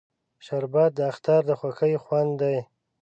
شربت 0.45 0.91
د 0.97 0.99
اختر 1.11 1.41
د 1.49 1.51
خوښۍ 1.59 1.93
خوند 2.03 2.31
دی 2.41 2.57